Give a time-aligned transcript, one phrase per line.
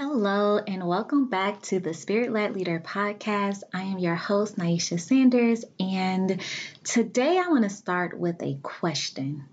[0.00, 3.64] Hello, and welcome back to the Spirit Led Leader podcast.
[3.74, 6.40] I am your host, Naisha Sanders, and
[6.84, 9.46] today I want to start with a question.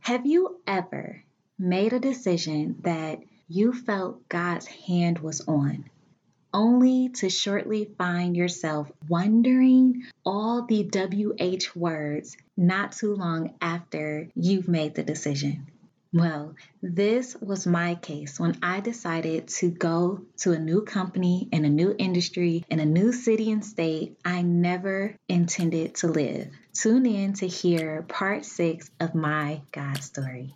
[0.00, 1.22] Have you ever
[1.60, 5.88] made a decision that you felt God's hand was on,
[6.52, 14.66] only to shortly find yourself wondering all the WH words not too long after you've
[14.66, 15.68] made the decision?
[16.12, 21.64] Well, this was my case when I decided to go to a new company in
[21.64, 26.48] a new industry in a new city and state I never intended to live.
[26.72, 30.54] Tune in to hear part six of my God story.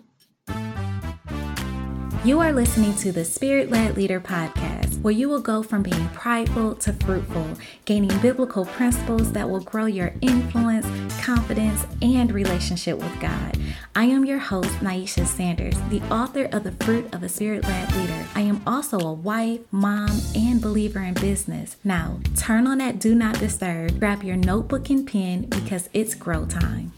[2.23, 6.07] You are listening to the Spirit Led Leader podcast, where you will go from being
[6.11, 7.57] prideful to fruitful,
[7.87, 10.87] gaining biblical principles that will grow your influence,
[11.25, 13.57] confidence, and relationship with God.
[13.97, 17.97] I am your host, Naisha Sanders, the author of The Fruit of a Spirit Led
[17.97, 18.27] Leader.
[18.35, 21.79] I am also a wife, mom, and believer in business.
[21.85, 26.45] Now, turn on that Do Not Disturb, grab your notebook and pen because it's grow
[26.45, 26.93] time.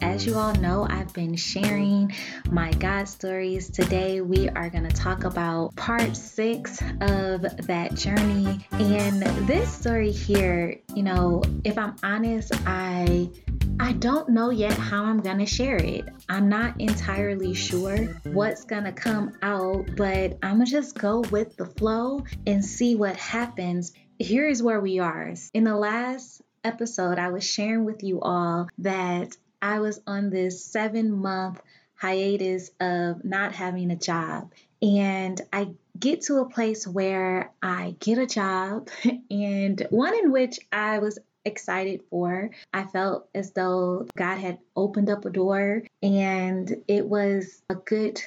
[0.00, 2.12] As you all know, I've been sharing
[2.50, 3.68] my God stories.
[3.68, 8.66] Today, we are going to talk about part six of that journey.
[8.72, 13.30] And this story here, you know, if I'm honest, I.
[13.78, 16.08] I don't know yet how I'm going to share it.
[16.30, 21.20] I'm not entirely sure what's going to come out, but I'm going to just go
[21.30, 23.92] with the flow and see what happens.
[24.18, 25.34] Here is where we are.
[25.52, 30.64] In the last episode, I was sharing with you all that I was on this
[30.64, 31.60] seven month
[31.96, 34.52] hiatus of not having a job.
[34.82, 38.88] And I get to a place where I get a job,
[39.30, 42.50] and one in which I was excited for.
[42.72, 48.20] I felt as though God had opened up a door, and it was a good,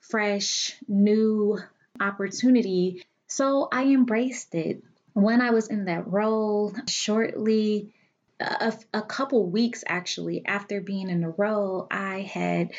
[0.00, 1.58] fresh, new
[2.00, 3.04] opportunity.
[3.28, 4.82] So I embraced it.
[5.12, 7.92] When I was in that role, shortly
[8.40, 12.72] a, a couple weeks actually after being in the role, I had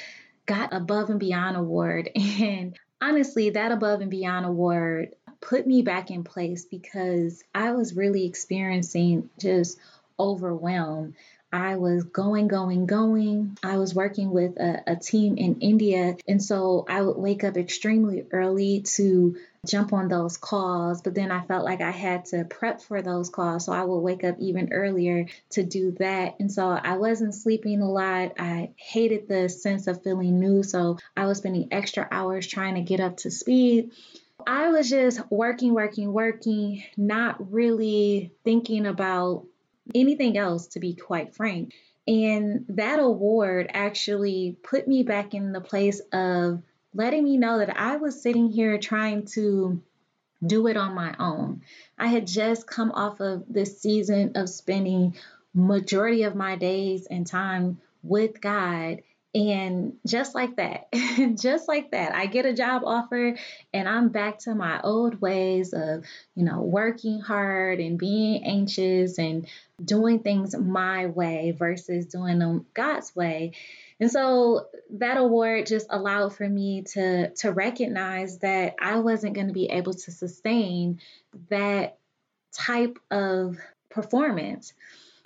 [0.45, 2.09] got above and beyond award.
[2.15, 7.95] And honestly, that above and beyond award put me back in place because I was
[7.95, 9.77] really experiencing just
[10.19, 11.15] overwhelm.
[11.51, 13.57] I was going, going, going.
[13.63, 16.17] I was working with a, a, team in India.
[16.27, 21.01] And so I would wake up extremely early to jump on those calls.
[21.01, 23.65] But then I felt like I had to prep for those calls.
[23.65, 26.35] So I would wake up even earlier to do that.
[26.39, 28.33] And so I wasn't sleeping a lot.
[28.37, 30.61] I hated the sense of feeling new.
[30.63, 33.91] So I was spending extra hours trying to get up to speed.
[34.45, 39.45] I was just working, working, working, not really thinking about
[39.93, 41.73] anything else, to be quite frank.
[42.07, 46.61] And that award actually put me back in the place of
[46.93, 49.81] letting me know that I was sitting here trying to
[50.45, 51.61] do it on my own.
[51.97, 55.15] I had just come off of this season of spending
[55.53, 59.01] majority of my days and time with God
[59.35, 60.87] and just like that,
[61.37, 63.35] just like that, I get a job offer
[63.73, 69.19] and I'm back to my old ways of, you know, working hard and being anxious
[69.19, 69.45] and
[69.83, 73.51] doing things my way versus doing them God's way.
[73.99, 79.47] And so that award just allowed for me to to recognize that I wasn't going
[79.47, 81.01] to be able to sustain
[81.49, 81.97] that
[82.53, 83.57] type of
[83.89, 84.73] performance.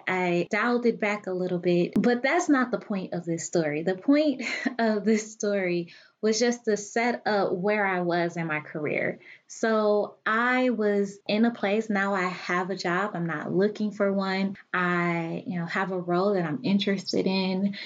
[0.09, 3.83] I dialed it back a little bit, but that's not the point of this story.
[3.83, 4.41] The point
[4.79, 9.19] of this story was just to set up where I was in my career.
[9.47, 13.11] So I was in a place now I have a job.
[13.13, 14.57] I'm not looking for one.
[14.73, 17.77] I, you know, have a role that I'm interested in.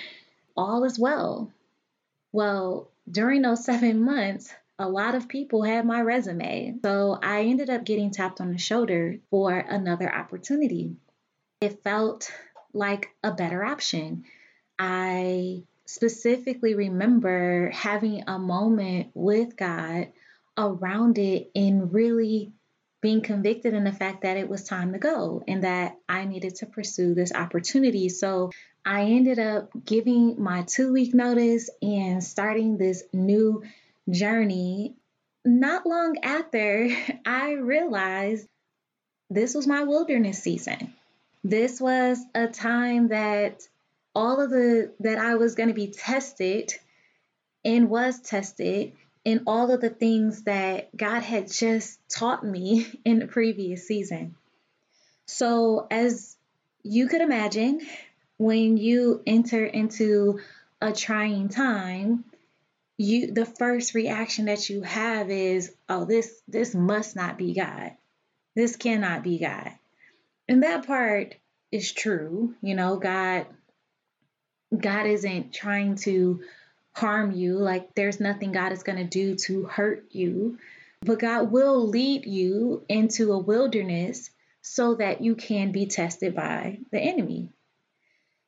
[0.56, 1.52] All is well.
[2.32, 6.80] Well, during those 7 months, a lot of people had my resume.
[6.84, 10.96] So I ended up getting tapped on the shoulder for another opportunity
[11.63, 12.29] it felt
[12.74, 14.25] like a better option.
[14.78, 20.09] I specifically remember having a moment with God
[20.57, 22.51] around it and really
[23.01, 26.56] being convicted in the fact that it was time to go and that I needed
[26.56, 28.09] to pursue this opportunity.
[28.09, 28.51] So
[28.86, 33.63] I ended up giving my two week notice and starting this new
[34.09, 34.95] journey.
[35.45, 36.89] Not long after,
[37.25, 38.48] I realized
[39.30, 40.94] this was my wilderness season.
[41.44, 43.68] This was a time that
[44.16, 46.74] all of the that I was going to be tested
[47.66, 48.94] and was tested
[49.25, 54.36] in all of the things that God had just taught me in the previous season.
[55.25, 56.38] So, as
[56.84, 57.81] you could imagine,
[58.38, 60.40] when you enter into
[60.81, 62.25] a trying time,
[62.98, 67.92] you the first reaction that you have is, oh, this this must not be God.
[68.56, 69.72] This cannot be God.
[70.48, 71.36] And that part
[71.72, 72.56] is true.
[72.62, 73.48] You know, God
[74.78, 76.42] God isn't trying to
[76.94, 77.57] harm you.
[77.57, 80.57] Like there's nothing God is going to do to hurt you.
[81.01, 84.30] But God will lead you into a wilderness
[84.62, 87.50] so that you can be tested by the enemy.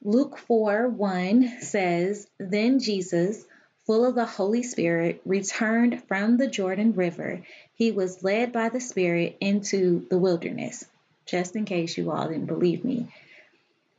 [0.02, 3.44] Luke 4 1 says, Then Jesus,
[3.86, 7.44] full of the Holy Spirit, returned from the Jordan River.
[7.74, 10.86] He was led by the Spirit into the wilderness.
[11.26, 13.08] Just in case you all didn't believe me.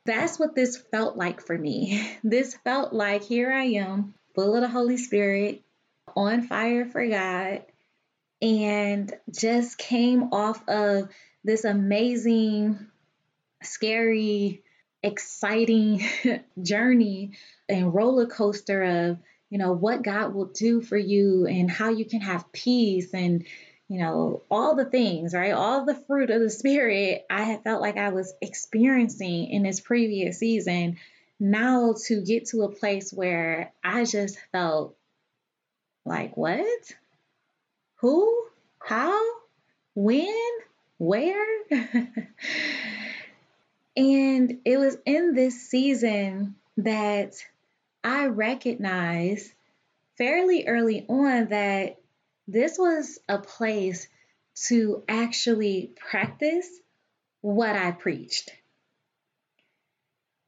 [0.04, 2.08] That's what this felt like for me.
[2.22, 5.62] This felt like here I am, full of the Holy Spirit,
[6.14, 7.62] on fire for God,
[8.40, 11.08] and just came off of
[11.44, 12.86] this amazing,
[13.62, 14.62] scary,
[15.02, 16.04] exciting
[16.62, 17.32] journey
[17.68, 19.18] and roller coaster of,
[19.50, 23.44] you know, what God will do for you and how you can have peace and,
[23.88, 25.52] you know, all the things, right?
[25.52, 29.80] All the fruit of the Spirit I had felt like I was experiencing in this
[29.80, 30.98] previous season.
[31.38, 34.96] Now to get to a place where I just felt
[36.04, 36.92] like, what?
[37.96, 38.46] Who?
[38.80, 39.22] How?
[39.94, 40.50] When?
[40.98, 41.46] Where?
[43.96, 47.34] and it was in this season that
[48.02, 49.52] I recognized
[50.16, 51.98] fairly early on that
[52.46, 54.08] this was a place
[54.68, 56.68] to actually practice
[57.40, 58.50] what I preached.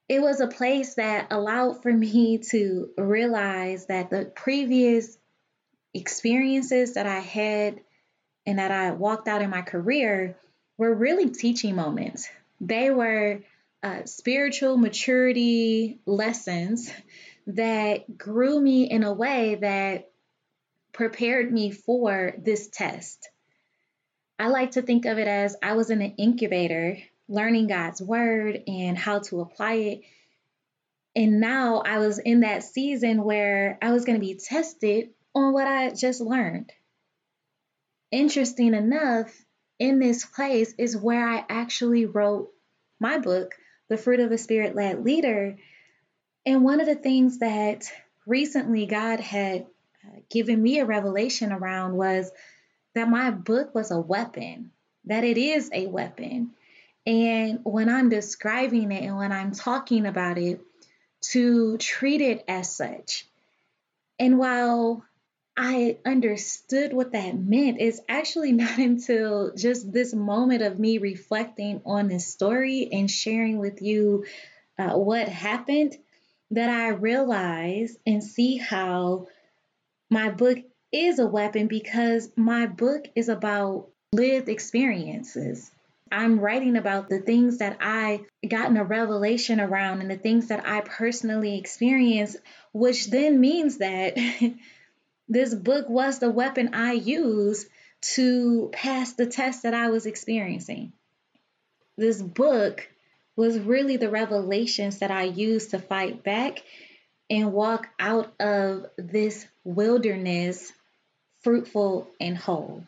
[0.09, 5.19] It was a place that allowed for me to realize that the previous
[5.93, 7.81] experiences that I had
[8.47, 10.37] and that I walked out in my career
[10.79, 12.29] were really teaching moments.
[12.61, 13.41] They were
[13.83, 16.91] uh, spiritual maturity lessons
[17.47, 20.11] that grew me in a way that
[20.99, 23.31] prepared me for this test.
[24.37, 26.99] I like to think of it as I was in an incubator
[27.29, 30.00] learning God's word and how to apply it.
[31.15, 35.53] And now I was in that season where I was going to be tested on
[35.53, 36.73] what I just learned.
[38.11, 39.33] Interesting enough,
[39.79, 42.50] in this place is where I actually wrote
[42.99, 43.55] my book,
[43.89, 45.59] The Fruit of a Spirit Led Leader.
[46.45, 47.85] And one of the things that
[48.27, 49.67] recently God had
[50.31, 52.31] given me a revelation around was
[52.95, 54.71] that my book was a weapon,
[55.05, 56.51] that it is a weapon.
[57.07, 60.61] And when I'm describing it and when I'm talking about it,
[61.21, 63.27] to treat it as such.
[64.19, 65.05] And while
[65.61, 67.79] I understood what that meant.
[67.81, 73.59] It's actually not until just this moment of me reflecting on this story and sharing
[73.59, 74.25] with you
[74.79, 75.97] uh, what happened
[76.53, 79.27] that I realize and see how
[80.11, 80.59] my book
[80.93, 85.71] is a weapon because my book is about lived experiences.
[86.11, 90.67] I'm writing about the things that I gotten a revelation around and the things that
[90.67, 92.39] I personally experienced,
[92.73, 94.17] which then means that
[95.29, 97.69] This book was the weapon I used
[98.15, 100.93] to pass the test that I was experiencing.
[101.97, 102.89] This book
[103.37, 106.63] was really the revelations that I used to fight back
[107.29, 110.73] and walk out of this wilderness
[111.43, 112.82] fruitful and whole.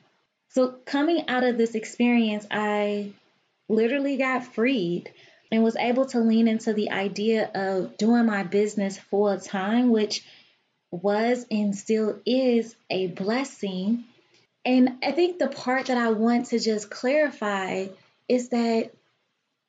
[0.48, 3.12] So, coming out of this experience, I
[3.68, 5.12] literally got freed
[5.52, 10.24] and was able to lean into the idea of doing my business full time, which
[10.90, 14.04] was and still is a blessing.
[14.64, 17.86] And I think the part that I want to just clarify
[18.28, 18.90] is that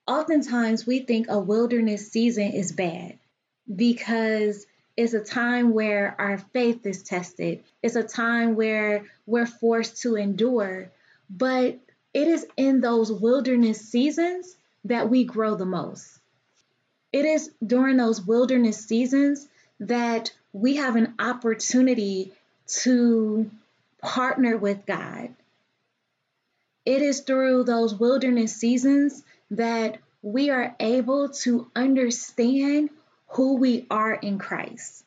[0.08, 3.20] oftentimes we think a wilderness season is bad
[3.74, 4.66] because
[4.98, 7.64] it's a time where our faith is tested.
[7.82, 10.92] It's a time where we're forced to endure.
[11.30, 11.80] But
[12.14, 16.20] it is in those wilderness seasons that we grow the most.
[17.14, 19.48] It is during those wilderness seasons
[19.80, 22.34] that we have an opportunity
[22.68, 23.50] to
[24.02, 25.34] partner with God.
[26.86, 32.90] It is through those wilderness seasons that we are able to understand
[33.32, 35.04] who we are in Christ.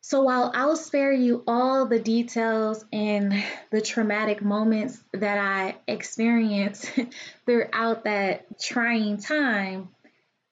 [0.00, 6.90] So while I'll spare you all the details and the traumatic moments that I experienced
[7.46, 9.88] throughout that trying time,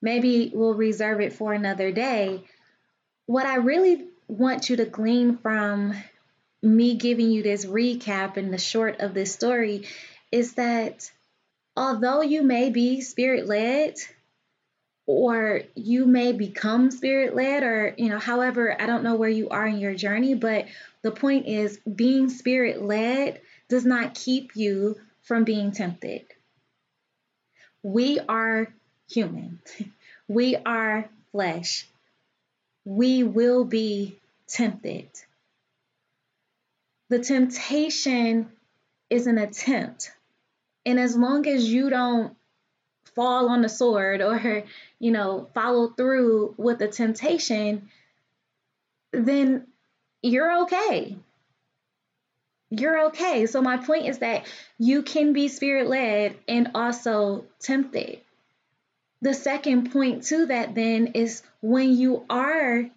[0.01, 2.45] maybe we'll reserve it for another day
[3.27, 5.95] what I really want you to glean from
[6.63, 9.87] me giving you this recap and the short of this story
[10.31, 11.11] is that
[11.77, 13.95] although you may be spirit led,
[15.07, 19.49] or you may become spirit led or you know however i don't know where you
[19.49, 20.67] are in your journey but
[21.03, 26.27] the point is being spirit led does not keep you from being tempted.
[27.83, 28.73] We are
[29.09, 29.61] human.
[30.29, 31.87] We are flesh.
[32.85, 35.09] We will be tempted.
[37.11, 38.51] The temptation
[39.11, 40.13] is an attempt.
[40.87, 42.35] And as long as you don't
[43.15, 44.65] fall on the sword or,
[44.99, 47.89] you know, follow through with the temptation,
[49.13, 49.67] then
[50.23, 51.17] you're okay.
[52.71, 53.47] You're okay.
[53.47, 54.47] So, my point is that
[54.79, 58.21] you can be spirit led and also tempted.
[59.21, 62.89] The second point to that then is when you are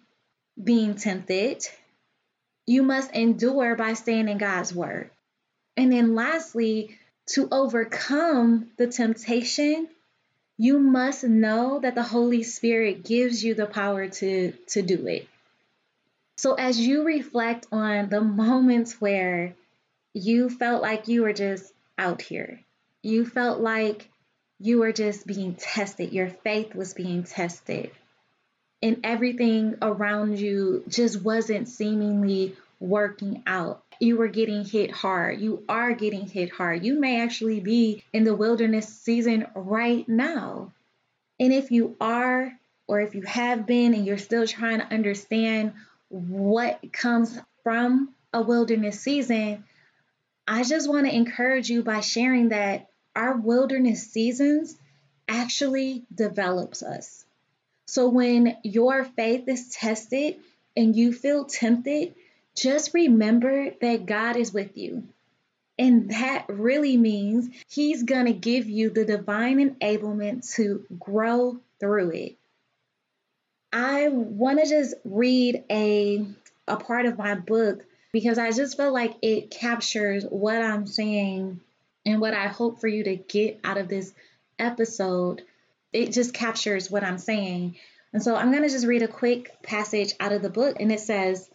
[0.62, 1.66] being tempted,
[2.66, 5.10] you must endure by staying in God's word.
[5.76, 9.88] And then lastly, to overcome the temptation,
[10.58, 15.28] you must know that the Holy Spirit gives you the power to, to do it.
[16.38, 19.54] So, as you reflect on the moments where
[20.12, 22.60] you felt like you were just out here,
[23.02, 24.08] you felt like
[24.58, 27.90] you were just being tested, your faith was being tested,
[28.82, 35.40] and everything around you just wasn't seemingly working out you were getting hit hard.
[35.40, 36.84] You are getting hit hard.
[36.84, 40.72] You may actually be in the wilderness season right now.
[41.38, 42.52] And if you are,
[42.86, 45.72] or if you have been and you're still trying to understand
[46.08, 49.64] what comes from a wilderness season,
[50.46, 54.76] I just want to encourage you by sharing that our wilderness seasons
[55.28, 57.24] actually develops us.
[57.86, 60.36] So when your faith is tested
[60.76, 62.14] and you feel tempted,
[62.56, 65.04] just remember that God is with you.
[65.78, 72.10] And that really means He's going to give you the divine enablement to grow through
[72.12, 72.36] it.
[73.72, 76.26] I want to just read a,
[76.66, 81.60] a part of my book because I just feel like it captures what I'm saying
[82.06, 84.14] and what I hope for you to get out of this
[84.58, 85.42] episode.
[85.92, 87.76] It just captures what I'm saying.
[88.14, 90.90] And so I'm going to just read a quick passage out of the book, and
[90.90, 91.50] it says,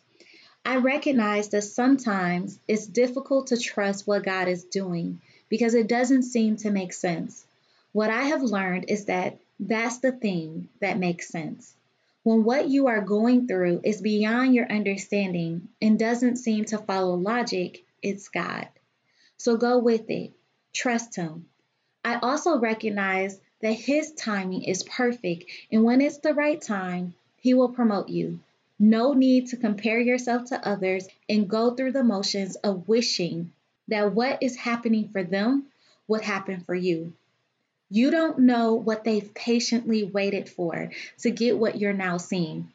[0.63, 6.23] I recognize that sometimes it's difficult to trust what God is doing because it doesn't
[6.23, 7.45] seem to make sense.
[7.93, 11.73] What I have learned is that that's the thing that makes sense.
[12.23, 17.15] When what you are going through is beyond your understanding and doesn't seem to follow
[17.15, 18.67] logic, it's God.
[19.37, 20.31] So go with it.
[20.73, 21.47] Trust Him.
[22.05, 27.55] I also recognize that His timing is perfect, and when it's the right time, He
[27.55, 28.39] will promote you.
[28.83, 33.53] No need to compare yourself to others and go through the motions of wishing
[33.89, 35.67] that what is happening for them
[36.07, 37.13] would happen for you.
[37.91, 42.73] You don't know what they've patiently waited for to get what you're now seeing.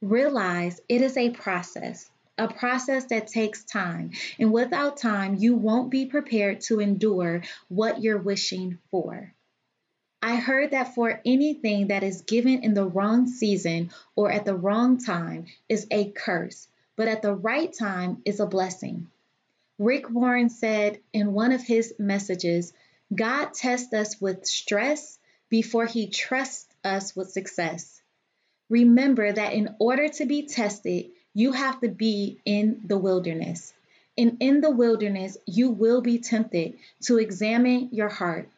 [0.00, 4.12] Realize it is a process, a process that takes time.
[4.38, 9.34] And without time, you won't be prepared to endure what you're wishing for.
[10.22, 14.54] I heard that for anything that is given in the wrong season or at the
[14.54, 19.08] wrong time is a curse, but at the right time is a blessing.
[19.78, 22.74] Rick Warren said in one of his messages
[23.14, 28.02] God tests us with stress before he trusts us with success.
[28.68, 33.72] Remember that in order to be tested, you have to be in the wilderness.
[34.18, 38.50] And in the wilderness, you will be tempted to examine your heart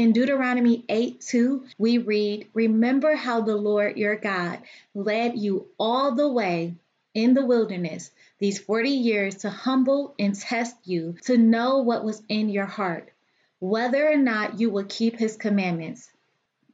[0.00, 4.60] in Deuteronomy 8 2, we read, Remember how the Lord your God
[4.94, 6.74] led you all the way
[7.12, 12.22] in the wilderness these 40 years to humble and test you to know what was
[12.30, 13.12] in your heart,
[13.58, 16.08] whether or not you will keep his commandments.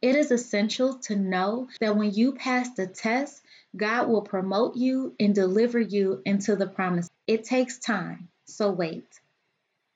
[0.01, 3.43] It is essential to know that when you pass the test,
[3.77, 7.11] God will promote you and deliver you into the promise.
[7.27, 9.09] It takes time, so wait.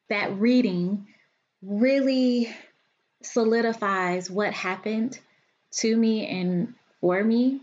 [0.09, 1.07] That reading
[1.63, 2.53] really
[3.23, 5.19] solidifies what happened
[5.73, 7.61] to me and for me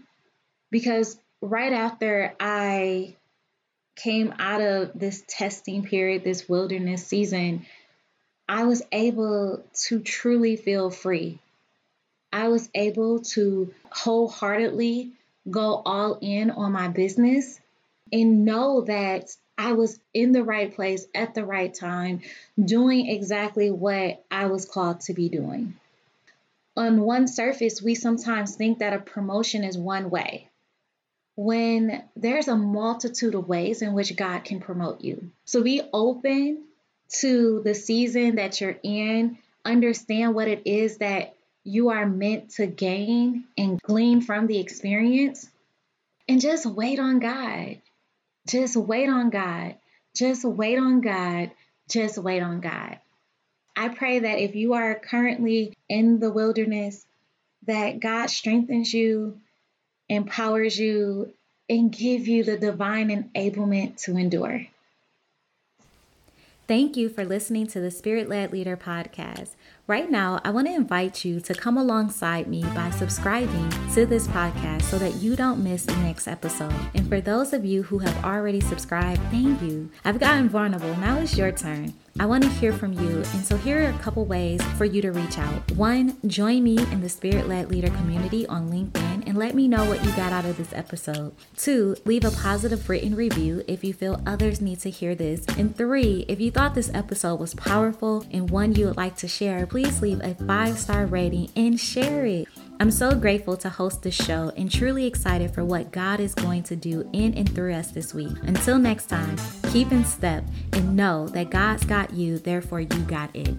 [0.72, 3.16] because right after I
[3.96, 7.66] came out of this testing period, this wilderness season,
[8.48, 11.40] I was able to truly feel free.
[12.32, 15.12] I was able to wholeheartedly
[15.50, 17.60] go all in on my business
[18.12, 22.22] and know that I was in the right place at the right time,
[22.64, 25.76] doing exactly what I was called to be doing.
[26.76, 30.50] On one surface, we sometimes think that a promotion is one way,
[31.36, 35.32] when there's a multitude of ways in which God can promote you.
[35.46, 36.64] So be open
[37.20, 42.68] to the season that you're in, understand what it is that you are meant to
[42.68, 45.50] gain and glean from the experience.
[46.30, 47.82] And just wait on God.
[48.48, 49.76] Just wait on God.
[50.16, 51.52] Just wait on God.
[51.90, 53.00] Just wait on God.
[53.76, 57.06] I pray that if you are currently in the wilderness,
[57.68, 59.40] that God strengthens you,
[60.10, 61.34] empowers you,
[61.70, 64.66] and give you the divine enablement to endure.
[66.68, 69.52] Thank you for listening to the Spirit Led Leader podcast.
[69.88, 74.28] Right now, I want to invite you to come alongside me by subscribing to this
[74.28, 76.76] podcast so that you don't miss the next episode.
[76.94, 79.90] And for those of you who have already subscribed, thank you.
[80.04, 80.94] I've gotten vulnerable.
[80.98, 81.94] Now it's your turn.
[82.20, 85.02] I want to hear from you, and so here are a couple ways for you
[85.04, 85.72] to reach out.
[85.72, 89.86] One, join me in the Spirit Led Leader community on LinkedIn and let me know
[89.86, 91.32] what you got out of this episode.
[91.56, 95.46] Two, leave a positive written review if you feel others need to hear this.
[95.60, 99.28] And three, if you thought this episode was powerful and one you would like to
[99.28, 102.48] share, please leave a five star rating and share it.
[102.80, 106.64] I'm so grateful to host this show and truly excited for what God is going
[106.64, 108.36] to do in and through us this week.
[108.42, 109.38] Until next time,
[109.70, 113.56] keep in step and know that God's got you, therefore, you got it.